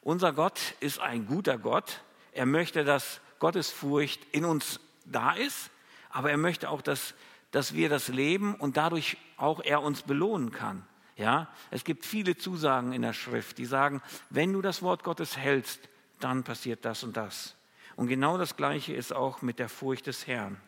[0.00, 2.00] Unser Gott ist ein guter Gott.
[2.32, 5.70] Er möchte, dass Gottesfurcht in uns da ist,
[6.10, 7.14] aber er möchte auch, dass,
[7.50, 10.86] dass wir das leben und dadurch auch er uns belohnen kann.
[11.16, 15.36] Ja, es gibt viele Zusagen in der Schrift, die sagen, wenn du das Wort Gottes
[15.36, 15.88] hältst,
[16.20, 17.56] dann passiert das und das.
[17.96, 20.60] Und genau das Gleiche ist auch mit der Furcht des Herrn.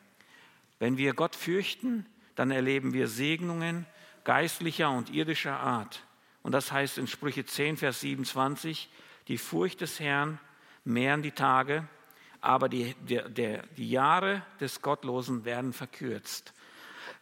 [0.79, 3.87] Wenn wir Gott fürchten, dann erleben wir Segnungen
[4.25, 6.05] geistlicher und irdischer Art.
[6.43, 8.89] Und das heißt in Sprüche 10, Vers 27,
[9.27, 10.39] die Furcht des Herrn
[10.85, 11.87] mehren die Tage,
[12.41, 16.55] aber die, der, der, die Jahre des Gottlosen werden verkürzt.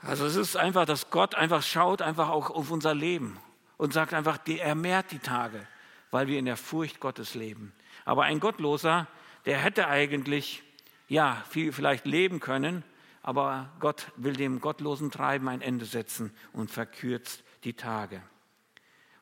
[0.00, 3.38] Also es ist einfach, dass Gott einfach schaut einfach auch auf unser Leben
[3.76, 5.66] und sagt einfach, er mehrt die Tage,
[6.10, 7.72] weil wir in der Furcht Gottes leben.
[8.04, 9.06] Aber ein Gottloser,
[9.46, 10.62] der hätte eigentlich
[11.08, 12.84] ja viel vielleicht leben können,
[13.22, 18.22] aber Gott will dem gottlosen Treiben ein Ende setzen und verkürzt die Tage.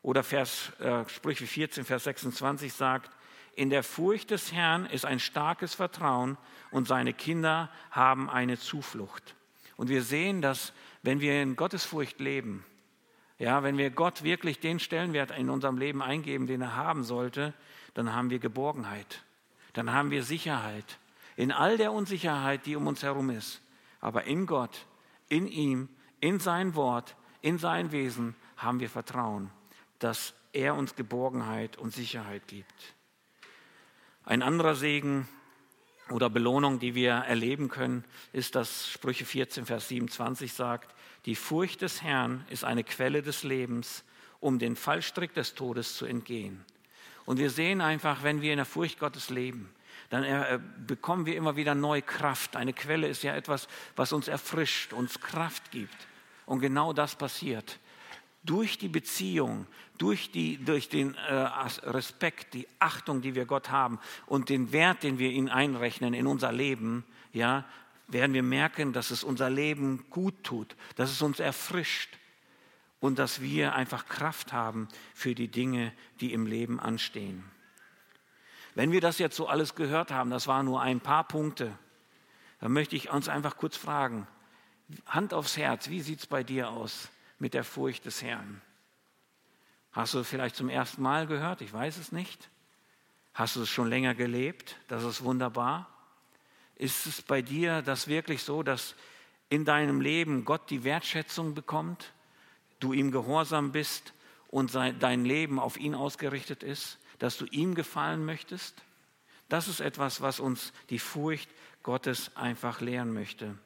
[0.01, 3.09] Oder Vers, äh, Sprüche 14, Vers 26 sagt,
[3.55, 6.37] in der Furcht des Herrn ist ein starkes Vertrauen
[6.69, 9.34] und seine Kinder haben eine Zuflucht.
[9.77, 12.65] Und wir sehen, dass wenn wir in Gottesfurcht leben,
[13.37, 17.53] ja, wenn wir Gott wirklich den Stellenwert in unserem Leben eingeben, den er haben sollte,
[17.93, 19.23] dann haben wir Geborgenheit,
[19.73, 20.99] dann haben wir Sicherheit
[21.35, 23.61] in all der Unsicherheit, die um uns herum ist.
[23.99, 24.85] Aber in Gott,
[25.27, 29.51] in ihm, in sein Wort, in sein Wesen haben wir Vertrauen,
[29.99, 32.95] dass er uns Geborgenheit und Sicherheit gibt.
[34.23, 35.27] Ein anderer Segen
[36.09, 40.93] oder Belohnung, die wir erleben können, ist, dass Sprüche 14, Vers 27 sagt,
[41.25, 44.03] die Furcht des Herrn ist eine Quelle des Lebens,
[44.39, 46.63] um den Fallstrick des Todes zu entgehen.
[47.25, 49.69] Und wir sehen einfach, wenn wir in der Furcht Gottes leben,
[50.11, 52.55] dann äh, bekommen wir immer wieder neue Kraft.
[52.55, 56.07] Eine Quelle ist ja etwas, was uns erfrischt, uns Kraft gibt.
[56.45, 57.79] Und genau das passiert
[58.45, 63.99] durch die Beziehung, durch, die, durch den äh, Respekt, die Achtung, die wir Gott haben
[64.25, 67.03] und den Wert, den wir ihm einrechnen in unser Leben,
[67.33, 67.65] ja,
[68.07, 72.17] werden wir merken, dass es unser Leben gut tut, dass es uns erfrischt
[72.99, 77.43] und dass wir einfach Kraft haben für die Dinge, die im Leben anstehen.
[78.75, 81.77] Wenn wir das jetzt so alles gehört haben, das waren nur ein paar Punkte,
[82.59, 84.27] dann möchte ich uns einfach kurz fragen,
[85.07, 87.09] Hand aufs Herz, wie sieht es bei dir aus?
[87.39, 88.61] Mit der Furcht des Herrn.
[89.91, 91.61] Hast du es vielleicht zum ersten Mal gehört?
[91.61, 92.49] Ich weiß es nicht.
[93.33, 94.77] Hast du es schon länger gelebt?
[94.87, 95.89] Das ist wunderbar.
[96.75, 98.95] Ist es bei dir das wirklich so, dass
[99.49, 102.13] in deinem Leben Gott die Wertschätzung bekommt,
[102.79, 104.13] du ihm gehorsam bist
[104.47, 108.83] und dein Leben auf ihn ausgerichtet ist, dass du ihm gefallen möchtest?
[109.47, 111.49] Das ist etwas, was uns die Furcht
[111.83, 113.57] Gottes einfach lehren möchte.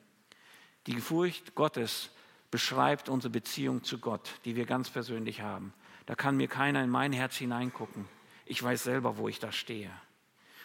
[0.88, 2.10] Die Furcht Gottes
[2.52, 5.74] beschreibt unsere Beziehung zu Gott, die wir ganz persönlich haben.
[6.06, 8.06] Da kann mir keiner in mein Herz hineingucken.
[8.46, 9.92] Ich weiß selber, wo ich da stehe.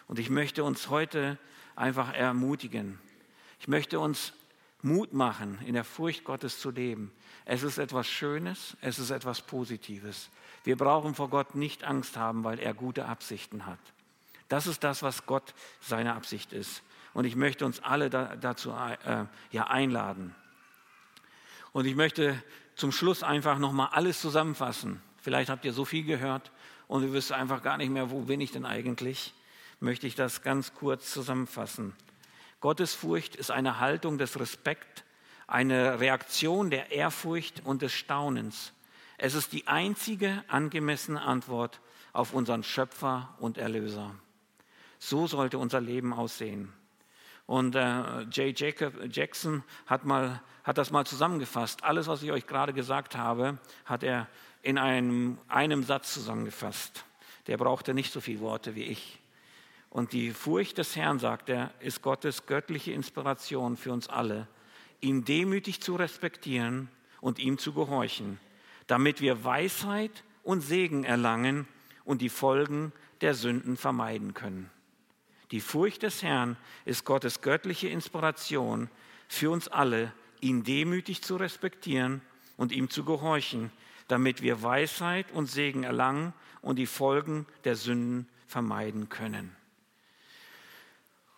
[0.06, 1.38] Und ich möchte uns heute
[1.76, 2.98] einfach ermutigen.
[3.60, 4.32] Ich möchte uns
[4.82, 7.12] Mut machen, in der Furcht Gottes zu leben.
[7.46, 10.30] Es ist etwas Schönes, es ist etwas Positives.
[10.62, 13.78] Wir brauchen vor Gott nicht Angst haben, weil er gute Absichten hat.
[14.48, 16.82] Das ist das, was Gott seine Absicht ist.
[17.14, 20.34] Und ich möchte uns alle da, dazu äh, ja, einladen.
[21.74, 22.40] Und ich möchte
[22.76, 25.02] zum Schluss einfach nochmal alles zusammenfassen.
[25.20, 26.52] Vielleicht habt ihr so viel gehört
[26.86, 29.34] und ihr wisst einfach gar nicht mehr, wo bin ich denn eigentlich.
[29.80, 31.92] Möchte ich das ganz kurz zusammenfassen.
[32.60, 35.02] Gottesfurcht ist eine Haltung des Respekts,
[35.48, 38.72] eine Reaktion der Ehrfurcht und des Staunens.
[39.18, 41.80] Es ist die einzige angemessene Antwort
[42.12, 44.14] auf unseren Schöpfer und Erlöser.
[45.00, 46.72] So sollte unser Leben aussehen.
[47.46, 48.58] Und äh, J.
[48.58, 51.84] Jacob Jackson hat, mal, hat das mal zusammengefasst.
[51.84, 54.28] Alles, was ich euch gerade gesagt habe, hat er
[54.62, 57.04] in einem, einem Satz zusammengefasst.
[57.46, 59.20] Der brauchte nicht so viele Worte wie ich.
[59.90, 64.48] Und die Furcht des Herrn, sagt er, ist Gottes göttliche Inspiration für uns alle,
[65.00, 66.88] ihn demütig zu respektieren
[67.20, 68.40] und ihm zu gehorchen,
[68.86, 71.68] damit wir Weisheit und Segen erlangen
[72.04, 74.70] und die Folgen der Sünden vermeiden können.
[75.54, 78.90] Die Furcht des Herrn ist Gottes göttliche Inspiration
[79.28, 82.22] für uns alle, ihn demütig zu respektieren
[82.56, 83.70] und ihm zu gehorchen,
[84.08, 89.54] damit wir Weisheit und Segen erlangen und die Folgen der Sünden vermeiden können.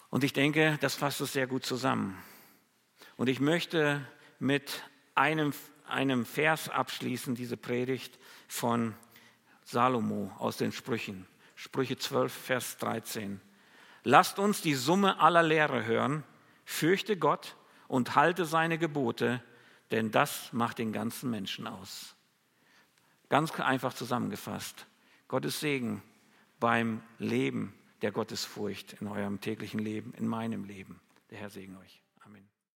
[0.08, 2.16] Und ich denke, das fasst es sehr gut zusammen.
[3.18, 4.00] Und ich möchte
[4.38, 4.82] mit
[5.14, 5.52] einem,
[5.86, 8.94] einem Vers abschließen, diese Predigt von
[9.62, 11.26] Salomo aus den Sprüchen.
[11.54, 13.42] Sprüche 12, Vers 13.
[14.08, 16.22] Lasst uns die Summe aller Lehre hören,
[16.64, 17.56] fürchte Gott
[17.88, 19.42] und halte seine Gebote,
[19.90, 22.14] denn das macht den ganzen Menschen aus.
[23.28, 24.86] Ganz einfach zusammengefasst.
[25.26, 26.04] Gottes Segen
[26.60, 31.00] beim Leben der Gottesfurcht in eurem täglichen Leben, in meinem Leben.
[31.30, 32.05] Der Herr segne euch.